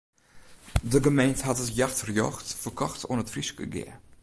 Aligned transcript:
De 0.93 0.99
gemeente 1.07 1.43
hat 1.47 1.59
it 1.63 1.73
jachtrjocht 1.81 2.47
ferkocht 2.61 3.01
oan 3.09 3.21
it 3.23 3.31
Fryske 3.33 3.65
Gea. 3.73 3.93